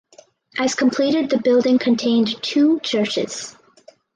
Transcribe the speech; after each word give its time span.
As 0.57 0.73
completed 0.73 1.29
the 1.29 1.37
building 1.37 1.77
contained 1.77 2.41
two 2.41 2.79
churches. 2.79 3.55